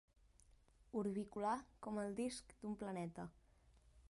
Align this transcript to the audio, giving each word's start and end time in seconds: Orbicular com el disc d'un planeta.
Orbicular 1.01 1.53
com 1.89 2.01
el 2.05 2.19
disc 2.23 2.57
d'un 2.65 2.77
planeta. 2.83 3.29